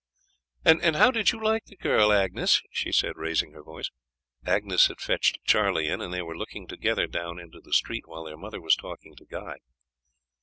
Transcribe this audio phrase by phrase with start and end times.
[0.65, 3.91] "And how did you like the girl, Agnes?" she said, raising her voice.
[4.43, 8.23] Agnes had fetched Charlie in, and they were looking together down into the street while
[8.23, 9.57] their mother was talking to Guy.